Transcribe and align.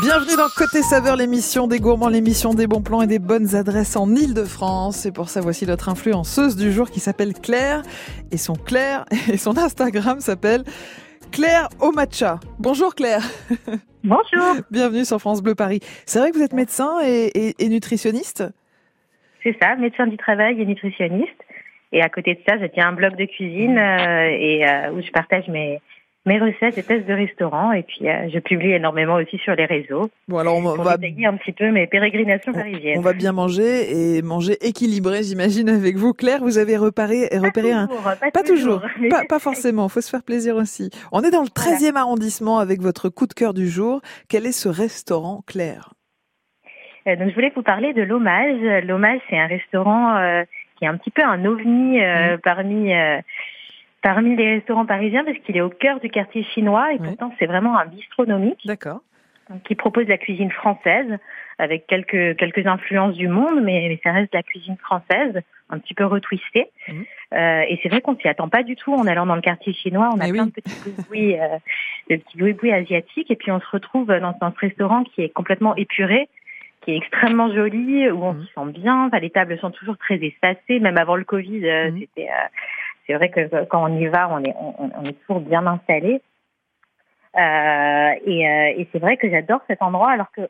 Bienvenue 0.00 0.36
dans 0.38 0.48
Côté 0.56 0.80
Saveur, 0.80 1.16
l'émission 1.16 1.66
des 1.66 1.80
gourmands, 1.80 2.08
l'émission 2.08 2.54
des 2.54 2.66
bons 2.66 2.80
plans 2.80 3.02
et 3.02 3.06
des 3.06 3.18
bonnes 3.18 3.54
adresses 3.54 3.94
en 3.94 4.08
Ile-de-France. 4.08 5.04
Et 5.04 5.12
pour 5.12 5.28
ça, 5.28 5.42
voici 5.42 5.66
notre 5.66 5.90
influenceuse 5.90 6.56
du 6.56 6.72
jour 6.72 6.90
qui 6.90 6.98
s'appelle 6.98 7.34
Claire. 7.34 7.82
Et 8.32 8.38
son 8.38 8.54
Claire, 8.54 9.04
et 9.30 9.36
son 9.36 9.58
Instagram 9.58 10.20
s'appelle 10.20 10.62
Claire 11.30 11.68
au 11.78 11.92
matcha. 11.92 12.40
Bonjour 12.58 12.94
Claire. 12.94 13.20
Bonjour. 14.02 14.62
Bienvenue 14.70 15.04
sur 15.04 15.18
France 15.18 15.42
Bleu 15.42 15.54
Paris. 15.54 15.80
C'est 16.06 16.20
vrai 16.20 16.30
que 16.30 16.38
vous 16.38 16.42
êtes 16.42 16.54
médecin 16.54 16.96
et, 17.04 17.54
et 17.58 17.68
nutritionniste? 17.68 18.44
C'est 19.42 19.58
ça, 19.60 19.76
médecin 19.76 20.06
du 20.06 20.16
travail 20.16 20.58
et 20.58 20.64
nutritionniste. 20.64 21.44
Et 21.92 22.00
à 22.00 22.08
côté 22.08 22.32
de 22.32 22.40
ça, 22.48 22.58
je 22.58 22.64
tiens 22.64 22.88
un 22.88 22.92
blog 22.92 23.14
de 23.16 23.26
cuisine 23.26 23.76
euh, 23.76 24.28
et 24.30 24.66
euh, 24.66 24.92
où 24.92 25.02
je 25.02 25.10
partage 25.10 25.48
mes, 25.48 25.82
mes 26.26 26.38
recettes 26.38 26.76
et 26.76 26.82
tests 26.82 27.06
de 27.06 27.14
restaurant. 27.14 27.72
Et 27.72 27.82
puis, 27.82 28.08
euh, 28.08 28.28
je 28.32 28.38
publie 28.38 28.72
énormément 28.72 29.14
aussi 29.14 29.38
sur 29.38 29.54
les 29.54 29.64
réseaux. 29.64 30.10
Bon, 30.28 30.38
alors 30.38 30.56
on 30.56 30.62
va, 30.62 30.96
détailler 30.96 31.26
un 31.26 31.36
petit 31.36 31.52
peu 31.52 31.70
mes 31.70 31.86
pérégrinations 31.86 32.52
parisiennes. 32.52 32.98
On 32.98 33.02
va 33.02 33.12
bien 33.12 33.32
manger 33.32 34.16
et 34.16 34.22
manger 34.22 34.54
équilibré, 34.60 35.22
j'imagine, 35.22 35.68
avec 35.68 35.96
vous. 35.96 36.12
Claire, 36.12 36.40
vous 36.40 36.58
avez 36.58 36.76
repéré, 36.76 37.28
repéré 37.32 37.72
un... 37.72 37.86
Pas, 37.86 38.16
pas 38.30 38.42
toujours. 38.42 38.82
toujours. 38.82 39.08
pas, 39.08 39.22
pas, 39.28 39.38
forcément. 39.38 39.88
Faut 39.88 40.00
se 40.00 40.10
faire 40.10 40.22
plaisir 40.22 40.56
aussi. 40.56 40.90
On 41.12 41.22
est 41.22 41.30
dans 41.30 41.42
le 41.42 41.48
13e 41.48 41.78
voilà. 41.78 42.00
arrondissement 42.00 42.58
avec 42.58 42.80
votre 42.80 43.08
coup 43.08 43.26
de 43.26 43.32
cœur 43.32 43.54
du 43.54 43.68
jour. 43.68 44.00
Quel 44.28 44.46
est 44.46 44.52
ce 44.52 44.68
restaurant, 44.68 45.42
Claire? 45.46 45.90
Euh, 47.06 47.16
donc, 47.16 47.30
je 47.30 47.34
voulais 47.34 47.52
vous 47.54 47.62
parler 47.62 47.92
de 47.92 48.02
l'Hommage. 48.02 48.84
L'Hommage, 48.84 49.20
c'est 49.30 49.38
un 49.38 49.46
restaurant 49.46 50.16
euh, 50.16 50.42
qui 50.76 50.84
est 50.84 50.88
un 50.88 50.96
petit 50.96 51.10
peu 51.10 51.22
un 51.22 51.44
ovni 51.44 52.02
euh, 52.02 52.36
mmh. 52.36 52.40
parmi 52.42 52.92
parmi 54.06 54.36
les 54.36 54.54
restaurants 54.54 54.86
parisiens 54.86 55.24
parce 55.24 55.36
qu'il 55.38 55.56
est 55.56 55.60
au 55.60 55.68
cœur 55.68 55.98
du 55.98 56.08
quartier 56.08 56.44
chinois 56.44 56.92
et 56.92 56.98
oui. 57.00 57.08
pourtant 57.08 57.34
c'est 57.40 57.46
vraiment 57.46 57.76
un 57.76 57.86
bistronomique. 57.86 58.64
D'accord. 58.64 59.00
Qui 59.64 59.74
propose 59.74 60.06
la 60.06 60.16
cuisine 60.16 60.52
française 60.52 61.18
avec 61.58 61.88
quelques 61.88 62.36
quelques 62.36 62.66
influences 62.66 63.14
du 63.14 63.26
monde, 63.26 63.60
mais, 63.62 63.86
mais 63.88 64.00
ça 64.04 64.12
reste 64.12 64.32
la 64.32 64.44
cuisine 64.44 64.76
française, 64.76 65.40
un 65.70 65.78
petit 65.78 65.94
peu 65.94 66.04
retwistée. 66.04 66.68
Mmh. 66.88 66.92
Euh, 67.34 67.62
et 67.68 67.80
c'est 67.82 67.88
vrai 67.88 68.00
qu'on 68.00 68.16
s'y 68.16 68.28
attend 68.28 68.48
pas 68.48 68.62
du 68.62 68.76
tout 68.76 68.94
en 68.94 69.08
allant 69.08 69.26
dans 69.26 69.34
le 69.34 69.40
quartier 69.40 69.72
chinois. 69.72 70.10
On 70.12 70.20
a 70.20 70.26
mais 70.26 70.32
plein 70.32 70.44
oui. 70.44 70.52
de 70.54 70.60
petits 70.60 71.02
boui 71.08 71.38
euh, 71.40 71.58
de 72.10 72.16
petits 72.16 72.38
boui 72.38 72.72
asiatiques 72.72 73.30
et 73.30 73.36
puis 73.36 73.50
on 73.50 73.60
se 73.60 73.70
retrouve 73.72 74.06
dans, 74.06 74.36
dans 74.40 74.52
ce 74.52 74.60
restaurant 74.60 75.02
qui 75.02 75.22
est 75.22 75.30
complètement 75.30 75.74
épuré 75.74 76.28
qui 76.82 76.92
est 76.92 76.96
extrêmement 76.96 77.52
joli, 77.52 78.08
où 78.10 78.22
on 78.22 78.34
mmh. 78.34 78.42
s'y 78.42 78.52
sent 78.54 78.80
bien. 78.80 79.06
Enfin, 79.06 79.18
les 79.18 79.30
tables 79.30 79.58
sont 79.58 79.72
toujours 79.72 79.98
très 79.98 80.24
espacées, 80.24 80.78
même 80.78 80.96
avant 80.96 81.16
le 81.16 81.24
Covid. 81.24 81.58
Mmh. 81.58 81.98
C'était, 81.98 82.28
euh, 82.28 82.46
c'est 83.06 83.14
vrai 83.14 83.30
que 83.30 83.64
quand 83.66 83.84
on 83.84 83.96
y 83.96 84.06
va, 84.06 84.28
on 84.30 84.42
est, 84.42 84.54
on, 84.58 84.90
on 85.00 85.04
est 85.04 85.18
toujours 85.20 85.40
bien 85.40 85.66
installé. 85.66 86.20
Euh, 87.36 88.10
et, 88.24 88.48
euh, 88.48 88.80
et 88.80 88.88
c'est 88.92 88.98
vrai 88.98 89.16
que 89.16 89.28
j'adore 89.28 89.60
cet 89.66 89.82
endroit, 89.82 90.10
alors 90.10 90.30
que 90.32 90.48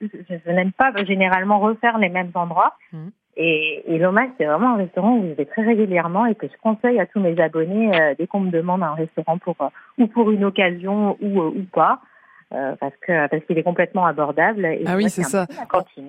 je, 0.00 0.06
je 0.28 0.50
n'aime 0.50 0.72
pas 0.72 0.92
généralement 1.04 1.58
refaire 1.58 1.98
les 1.98 2.08
mêmes 2.08 2.30
endroits. 2.34 2.74
Mmh. 2.92 3.08
Et, 3.36 3.82
et 3.86 3.98
l'hommage, 3.98 4.30
c'est 4.38 4.44
vraiment 4.44 4.74
un 4.74 4.76
restaurant 4.76 5.16
où 5.16 5.22
je 5.28 5.32
vais 5.32 5.44
très 5.44 5.62
régulièrement 5.62 6.24
et 6.26 6.34
que 6.34 6.46
je 6.46 6.56
conseille 6.62 7.00
à 7.00 7.06
tous 7.06 7.20
mes 7.20 7.38
abonnés 7.40 7.90
euh, 8.00 8.14
dès 8.16 8.26
qu'on 8.26 8.40
me 8.40 8.50
demande 8.50 8.82
un 8.82 8.94
restaurant 8.94 9.38
pour 9.38 9.56
ou 9.98 10.06
pour 10.06 10.30
une 10.30 10.44
occasion 10.44 11.16
ou, 11.20 11.40
ou 11.40 11.64
pas. 11.72 12.00
Euh, 12.52 12.74
parce 12.78 12.94
que 13.00 13.28
parce 13.28 13.44
qu'il 13.46 13.58
est 13.58 13.62
complètement 13.62 14.06
abordable. 14.06 14.64
Et 14.66 14.84
ah 14.86 14.96
oui, 14.96 15.08
c'est 15.08 15.22
ça. 15.22 15.46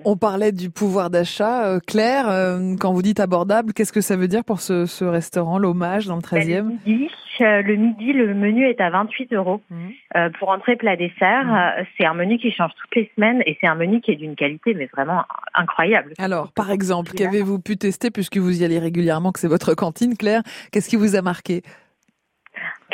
On 0.04 0.16
parlait 0.16 0.52
du 0.52 0.70
pouvoir 0.70 1.10
d'achat. 1.10 1.66
Euh, 1.66 1.80
Claire, 1.84 2.28
euh, 2.28 2.76
quand 2.78 2.92
vous 2.92 3.02
dites 3.02 3.20
abordable, 3.20 3.72
qu'est-ce 3.72 3.92
que 3.92 4.00
ça 4.00 4.16
veut 4.16 4.28
dire 4.28 4.44
pour 4.44 4.60
ce, 4.60 4.86
ce 4.86 5.04
restaurant, 5.04 5.58
l'hommage 5.58 6.06
dans 6.06 6.16
le 6.16 6.22
13e 6.22 6.46
ben, 6.46 6.62
le, 6.62 6.62
midi, 6.62 7.08
le 7.38 7.76
midi, 7.76 8.12
le 8.12 8.34
menu 8.34 8.66
est 8.66 8.80
à 8.80 8.90
28 8.90 9.32
euros. 9.32 9.60
Mmh. 9.70 10.30
pour 10.38 10.50
entrée, 10.50 10.76
plat, 10.76 10.96
dessert. 10.96 11.44
Mmh. 11.44 11.84
C'est 11.98 12.06
un 12.06 12.14
menu 12.14 12.38
qui 12.38 12.50
change 12.50 12.70
toutes 12.80 12.94
les 12.94 13.10
semaines 13.14 13.42
et 13.44 13.58
c'est 13.60 13.66
un 13.66 13.74
menu 13.74 14.00
qui 14.00 14.12
est 14.12 14.16
d'une 14.16 14.36
qualité 14.36 14.72
mais 14.74 14.86
vraiment 14.86 15.22
incroyable. 15.54 16.12
Alors, 16.18 16.52
par 16.52 16.70
exemple, 16.70 17.12
qu'avez-vous 17.12 17.58
pu 17.58 17.76
tester 17.76 18.10
puisque 18.10 18.36
vous 18.36 18.62
y 18.62 18.64
allez 18.64 18.78
régulièrement, 18.78 19.32
que 19.32 19.40
c'est 19.40 19.48
votre 19.48 19.74
cantine, 19.74 20.16
Claire 20.16 20.42
Qu'est-ce 20.70 20.88
qui 20.88 20.96
vous 20.96 21.16
a 21.16 21.22
marqué? 21.22 21.62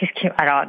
Qu'est-ce 0.02 0.14
qui 0.14 0.28
alors 0.36 0.64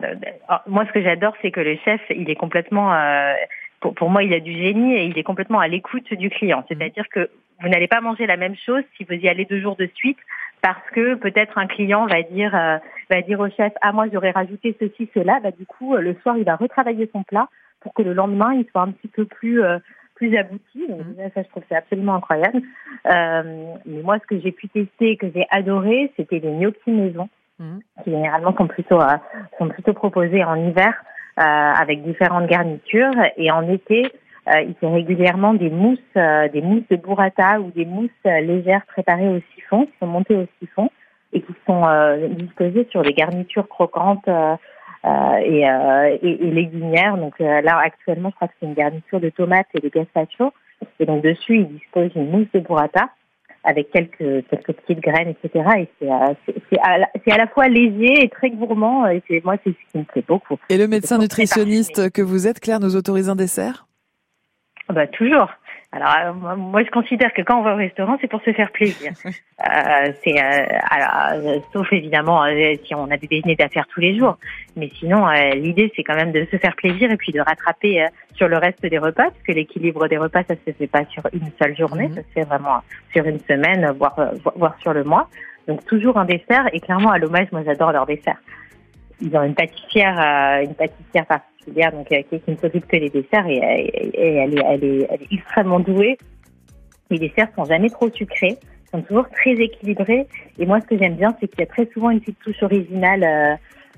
moi 0.68 0.86
ce 0.86 0.92
que 0.92 1.02
j'adore 1.02 1.34
c'est 1.42 1.50
que 1.50 1.60
le 1.60 1.76
chef 1.84 2.00
il 2.12 2.30
est 2.30 2.36
complètement 2.36 2.94
euh, 2.94 3.34
pour, 3.80 3.96
pour 3.96 4.12
moi 4.12 4.22
il 4.22 4.32
a 4.32 4.40
du 4.40 4.54
génie 4.54 4.94
et 4.94 5.06
il 5.06 5.18
est 5.18 5.24
complètement 5.24 5.60
à 5.60 5.68
l'écoute 5.68 6.14
du 6.14 6.30
client. 6.30 6.64
C'est-à-dire 6.68 7.10
que 7.10 7.32
vous 7.60 7.68
n'allez 7.68 7.88
pas 7.88 8.00
manger 8.00 8.28
la 8.28 8.38
même 8.38 8.56
chose 8.56 8.84
si 8.96 9.06
vous 9.06 9.16
y 9.16 9.28
allez 9.28 9.46
deux 9.46 9.60
jours 9.60 9.76
de 9.76 9.90
suite 9.96 10.20
parce 10.62 10.88
que 10.92 11.16
peut-être 11.16 11.58
un 11.58 11.66
client 11.66 12.06
va 12.06 12.22
dire 12.22 12.54
euh, 12.54 12.78
va 13.10 13.22
dire 13.24 13.40
au 13.40 13.50
chef 13.50 13.74
ah 13.82 13.92
moi 13.92 14.06
j'aurais 14.14 14.30
rajouté 14.30 14.78
ceci 14.80 15.10
cela 15.16 15.40
bah 15.40 15.50
du 15.50 15.66
coup 15.66 15.98
le 15.98 16.14
soir 16.22 16.38
il 16.38 16.44
va 16.44 16.56
retravailler 16.56 17.10
son 17.12 17.24
plat 17.24 17.50
pour 17.80 17.96
que 17.96 18.04
le 18.04 18.14
lendemain 18.14 18.54
il 18.54 18.68
soit 18.70 18.82
un 18.82 18.92
petit 18.92 19.08
peu 19.08 19.26
plus 19.26 19.64
euh, 19.64 19.80
plus 20.14 20.38
abouti. 20.38 20.86
Donc 20.88 21.08
mmh. 21.08 21.32
ça 21.34 21.42
je 21.42 21.50
trouve 21.50 21.64
c'est 21.70 21.76
absolument 21.76 22.14
incroyable. 22.14 22.62
Euh, 23.12 23.74
mais 23.88 24.04
moi 24.04 24.20
ce 24.20 24.28
que 24.28 24.40
j'ai 24.40 24.52
pu 24.52 24.70
tester 24.70 25.10
et 25.10 25.18
que 25.18 25.32
j'ai 25.34 25.48
adoré 25.50 26.12
c'était 26.18 26.38
les 26.38 26.52
gnocchis 26.52 26.92
maison 26.92 27.30
qui 28.04 28.12
généralement 28.12 28.56
sont 28.58 28.68
plutôt 28.68 29.02
euh, 29.02 29.18
sont 29.58 29.70
plutôt 29.70 29.94
proposés 29.94 30.44
en 30.44 30.56
hiver 30.56 30.94
euh, 31.40 31.42
avec 31.44 32.04
différentes 32.04 32.48
garnitures. 32.48 33.14
Et 33.38 33.52
en 33.52 33.68
été 33.70 34.12
euh, 34.48 34.62
il 34.62 34.76
fait 34.76 34.88
régulièrement 34.88 35.54
des 35.54 35.70
mousses 35.70 36.00
des 36.16 36.62
mousses 36.62 36.88
de 36.90 36.98
burrata 36.98 37.60
ou 37.62 37.72
des 37.72 37.86
mousses 37.86 38.12
légères 38.26 38.86
préparées 38.88 39.30
au 39.30 39.40
siphon 39.56 39.86
qui 39.86 39.94
sont 40.00 40.08
montées 40.08 40.36
au 40.36 40.46
siphon 40.60 40.90
et 41.32 41.42
qui 41.42 41.54
sont 41.66 41.84
disposées 42.30 42.88
sur 42.92 43.02
des 43.02 43.14
garnitures 43.14 43.68
croquantes 43.68 44.28
et, 44.28 45.62
et, 45.62 46.48
et, 46.48 46.52
légumières. 46.52 47.18
Donc 47.18 47.40
là 47.40 47.80
actuellement 47.84 48.30
je 48.30 48.36
crois 48.36 48.50
que 48.50 48.54
c'est 48.60 48.66
une 48.66 48.76
garniture 48.76 49.20
de 49.20 49.30
tomates 49.30 49.68
et 49.74 49.80
de 49.80 49.90
gazpacho. 49.90 50.54
Et 51.00 51.06
donc 51.06 51.24
dessus 51.24 51.60
il 51.60 51.68
dispose 51.70 52.12
une 52.16 52.30
mousse 52.30 52.52
de 52.54 52.60
burrata 52.60 53.10
avec 53.64 53.92
quelques 53.92 54.48
quelques 54.50 54.74
petites 54.74 55.00
graines, 55.00 55.30
etc. 55.30 55.66
Et 55.80 55.90
c'est 56.00 56.56
c'est 56.70 56.80
à, 56.80 56.98
à, 57.34 57.38
la 57.38 57.48
fois 57.48 57.68
léger 57.68 58.24
et 58.24 58.30
très 58.30 58.50
gourmand. 58.50 59.08
Et 59.08 59.22
c'est 59.28 59.44
moi 59.44 59.56
c'est 59.64 59.72
ce 59.72 59.92
qui 59.92 59.98
me 59.98 60.04
plaît 60.04 60.24
beaucoup. 60.28 60.58
Et 60.70 60.78
le 60.78 60.88
médecin 60.88 61.18
nutritionniste 61.18 62.12
que 62.12 62.22
vous 62.22 62.48
êtes, 62.48 62.60
Claire, 62.60 62.80
nous 62.80 62.96
autorise 62.96 63.30
un 63.30 63.36
dessert? 63.36 63.88
Bah 64.90 65.08
toujours. 65.08 65.50
Alors 65.96 66.34
moi 66.58 66.84
je 66.84 66.90
considère 66.90 67.32
que 67.34 67.44
quand 67.44 67.60
on 67.60 67.62
va 67.62 67.74
au 67.74 67.78
restaurant, 67.78 68.18
c'est 68.20 68.28
pour 68.28 68.42
se 68.42 68.52
faire 68.52 68.72
plaisir. 68.72 69.12
euh, 69.26 70.12
c'est 70.24 70.44
euh, 70.44 70.66
alors 70.90 71.62
sauf 71.72 71.94
évidemment 71.94 72.44
euh, 72.46 72.74
si 72.84 72.96
on 72.96 73.12
a 73.12 73.18
des 73.18 73.28
déjeuners 73.28 73.56
d'affaires 73.56 73.86
tous 73.94 74.00
les 74.00 74.18
jours, 74.18 74.40
mais 74.76 74.90
sinon 74.98 75.28
euh, 75.28 75.52
l'idée 75.52 75.94
c'est 75.96 76.04
quand 76.04 76.16
même 76.16 76.32
de 76.32 76.48
se 76.50 76.58
faire 76.58 76.76
plaisir 76.76 77.12
et 77.12 77.18
puis 77.18 77.32
de 77.32 77.40
rattraper 77.40 78.02
euh, 78.02 78.08
sur 78.34 78.48
le 78.48 78.58
reste 78.58 78.84
des 78.84 78.98
repas 78.98 79.26
parce 79.26 79.44
que 79.46 79.52
l'équilibre 79.52 80.08
des 80.08 80.18
repas 80.18 80.42
ça 80.48 80.56
se 80.66 80.72
fait 80.72 80.88
pas 80.88 81.06
sur 81.06 81.22
une 81.32 81.52
seule 81.62 81.78
journée, 81.78 82.08
mmh. 82.08 82.16
ça 82.16 82.22
se 82.22 82.34
fait 82.34 82.46
vraiment 82.46 82.82
sur 83.14 83.26
une 83.26 83.40
semaine 83.42 83.92
voire 83.92 84.20
voire 84.56 84.76
sur 84.80 84.94
le 84.94 85.04
mois. 85.04 85.30
Donc 85.68 85.86
toujours 85.86 86.18
un 86.18 86.26
dessert 86.26 86.68
et 86.74 86.80
clairement 86.80 87.12
à 87.12 87.20
l'hommage 87.20 87.52
moi 87.52 87.62
j'adore 87.64 87.92
leur 87.92 88.08
dessert. 88.08 88.38
Ils 89.22 89.38
ont 89.38 89.44
une 89.44 89.54
pâtissière 89.54 90.18
une 90.64 90.74
pâtissière 90.74 91.28
donc 91.68 92.12
euh, 92.12 92.22
qui, 92.30 92.40
qui 92.40 92.52
ne 92.52 92.56
s'occupe 92.58 92.88
que 92.88 92.98
des 92.98 93.10
desserts 93.10 93.48
et, 93.48 93.58
elle, 93.58 94.58
est, 94.58 94.64
elle, 94.66 94.84
est, 94.84 95.08
elle 95.10 95.22
est 95.22 95.34
extrêmement 95.34 95.80
douée. 95.80 96.18
Les 97.10 97.20
desserts 97.20 97.50
sont 97.56 97.66
jamais 97.66 97.90
trop 97.90 98.10
sucrés, 98.10 98.58
sont 98.92 99.02
toujours 99.02 99.30
très 99.30 99.52
équilibrés. 99.52 100.28
Et 100.60 100.66
moi, 100.66 100.80
ce 100.82 100.88
que 100.88 100.98
j'aime 100.98 101.16
bien, 101.16 101.36
c'est 101.40 101.48
qu'il 101.48 101.60
y 101.60 101.64
a 101.64 101.68
très 101.68 101.88
souvent 101.94 102.10
une 102.10 102.20
petite 102.20 102.40
touche 102.40 102.62
originale 102.64 103.24
euh, 103.24 103.56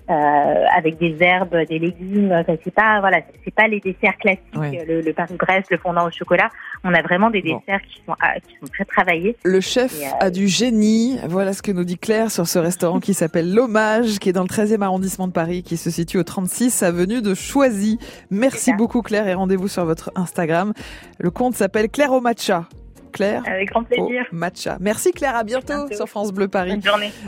avec 0.08 0.98
des 0.98 1.16
herbes, 1.22 1.56
des 1.68 1.80
légumes. 1.80 2.44
C'est 2.64 2.74
pas 2.74 3.00
voilà, 3.00 3.20
c'est 3.44 3.54
pas 3.54 3.68
les 3.68 3.80
desserts 3.80 4.18
classiques, 4.20 4.42
Ouais. 4.56 4.84
le, 4.88 5.02
le 5.02 5.14
Paris-Brest, 5.14 5.68
le 5.72 5.78
fondant 5.78 6.08
au 6.08 6.12
chocolat. 6.12 6.50
On 6.84 6.94
a 6.94 7.02
vraiment 7.02 7.30
des 7.30 7.42
Bon. 7.42 7.58
desserts 7.60 7.82
qui 7.88 8.02
sont 8.06 8.16
ah, 8.22 8.34
qui 8.40 8.56
sont 8.60 8.68
très 8.68 8.86
travaillés. 8.86 9.36
Le 9.44 9.60
chef 9.62 10.00
Et, 10.00 10.06
euh, 10.06 10.10
a 10.20 10.30
du 10.30 10.48
génie. 10.48 11.18
Voilà 11.28 11.54
ce 11.54 11.62
que 11.62 11.72
nous 11.72 11.84
dit 11.84 11.98
Claire 11.98 12.30
sur 12.32 12.48
ce 12.48 12.60
restaurant 12.60 13.00
qui 13.00 13.14
s'appelle 13.14 13.54
L'Hommage, 13.54 14.20
qui 14.20 14.30
est 14.30 14.34
dans 14.34 14.44
le 14.44 14.48
13e 14.48 14.82
arrondissement 14.84 15.28
de 15.28 15.34
Paris, 15.34 15.64
qui 15.64 15.78
se 15.78 15.90
situe 15.90 16.18
au 16.20 16.24
36 16.24 16.84
avenue 16.84 17.22
de 17.22 17.34
Choisy. 17.34 17.98
Merci 18.30 18.74
beaucoup 18.74 19.02
Claire 19.02 19.28
et 19.28 19.34
rendez-vous 19.34 19.68
sur 19.68 19.86
votre 19.86 20.12
Instagram. 20.16 20.74
Le 21.18 21.32
compte 21.32 21.56
s'appelle 21.56 21.90
Claire 21.90 22.12
au 22.12 22.22
matcha. 22.22 22.66
Claire 23.14 23.44
Avec 23.48 23.70
grand 23.70 23.80
au 23.80 23.84
plaisir. 23.86 24.26
matcha. 24.34 24.78
Merci 24.82 25.12
Claire, 25.14 25.36
à 25.38 25.44
bientôt 25.46 25.68
bientôt. 25.88 25.96
sur 25.96 26.10
France 26.10 26.34
Bleu 26.34 26.50
Paris. 26.50 26.72
Bonne 26.72 26.84
journée. 26.84 27.12